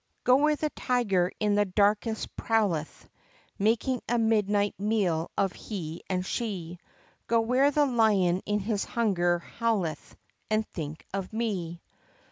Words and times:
Go 0.23 0.37
where 0.37 0.55
the 0.55 0.71
tiger 0.71 1.31
in 1.39 1.53
the 1.53 1.63
darkness 1.65 2.25
prowleth, 2.35 3.07
Making 3.59 4.01
a 4.09 4.17
midnight 4.17 4.73
meal 4.79 5.29
of 5.37 5.51
he 5.53 6.01
and 6.09 6.25
she; 6.25 6.79
Go 7.27 7.39
where 7.41 7.69
the 7.69 7.85
lion 7.85 8.39
in 8.47 8.61
his 8.61 8.83
hunger 8.83 9.43
howleth, 9.59 10.15
And 10.49 10.67
think 10.67 11.05
of 11.13 11.31
me! 11.31 11.83